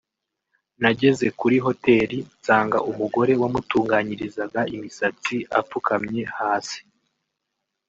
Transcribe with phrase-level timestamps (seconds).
[0.81, 6.79] “Nageze kuri Hoteli nsanga umugore wamutunganyirizaga imisatsi apfukamye hasi